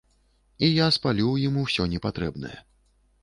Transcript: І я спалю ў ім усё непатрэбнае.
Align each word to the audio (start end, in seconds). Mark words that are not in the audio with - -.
І 0.67 0.69
я 0.69 0.87
спалю 0.95 1.25
ў 1.31 1.37
ім 1.51 1.59
усё 1.65 1.87
непатрэбнае. 1.93 2.57